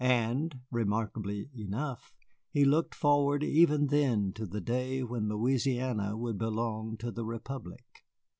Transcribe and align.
And 0.03 0.61
(remarkably 0.71 1.51
enough) 1.55 2.15
he 2.49 2.65
looked 2.65 2.95
forward 2.95 3.43
even 3.43 3.85
then 3.85 4.33
to 4.33 4.47
the 4.47 4.59
day 4.59 5.03
when 5.03 5.29
Louisiana 5.29 6.17
would 6.17 6.39
belong 6.39 6.97
to 7.01 7.11
the 7.11 7.23
republic. 7.23 8.03